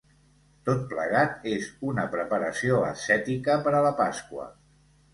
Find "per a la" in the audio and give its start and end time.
3.69-3.97